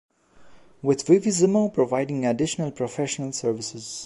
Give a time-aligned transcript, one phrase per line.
[0.81, 3.99] With Vivisimo providing additional professional services.